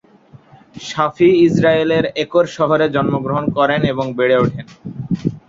শাফি 0.81 1.29
ইজরায়েলের 1.45 2.05
একর 2.23 2.45
শহরে 2.57 2.85
জন্মগ্রহণ 2.95 3.45
করেন 3.57 3.81
এবং 3.93 4.05
বেড়ে 4.17 4.35
ওঠেন। 4.37 4.65